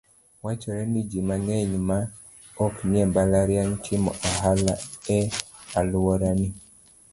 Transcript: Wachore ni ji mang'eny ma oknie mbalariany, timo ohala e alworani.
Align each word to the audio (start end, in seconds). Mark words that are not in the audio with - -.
Wachore 0.43 0.83
ni 0.91 1.01
ji 1.09 1.19
mang'eny 1.27 1.73
ma 1.87 1.97
oknie 2.65 3.01
mbalariany, 3.09 3.75
timo 3.85 4.11
ohala 4.27 4.73
e 5.17 5.19
alworani. 5.79 6.47